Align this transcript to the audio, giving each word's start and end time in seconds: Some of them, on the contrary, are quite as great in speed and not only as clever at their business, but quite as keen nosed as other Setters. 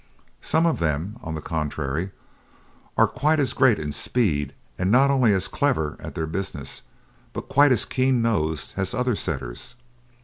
Some 0.41 0.65
of 0.65 0.79
them, 0.79 1.19
on 1.21 1.35
the 1.35 1.41
contrary, 1.43 2.09
are 2.97 3.05
quite 3.07 3.39
as 3.39 3.53
great 3.53 3.77
in 3.77 3.91
speed 3.91 4.55
and 4.75 4.91
not 4.91 5.11
only 5.11 5.31
as 5.31 5.47
clever 5.47 5.95
at 5.99 6.15
their 6.15 6.25
business, 6.25 6.81
but 7.33 7.47
quite 7.47 7.71
as 7.71 7.85
keen 7.85 8.19
nosed 8.19 8.73
as 8.77 8.95
other 8.95 9.15
Setters. 9.15 9.75